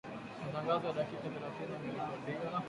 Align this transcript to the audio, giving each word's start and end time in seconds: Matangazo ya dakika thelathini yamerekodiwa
Matangazo 0.45 0.87
ya 0.87 0.93
dakika 0.97 1.21
thelathini 1.33 1.73
yamerekodiwa 1.97 2.53